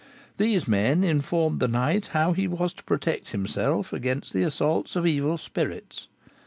[0.37, 5.05] These men informed the knight how he was to protect himself against the assaults of
[5.05, 6.07] evil spirits.